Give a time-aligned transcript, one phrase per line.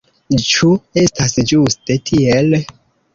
[0.43, 0.69] Ĉu
[1.01, 2.57] estas ĝuste tiel?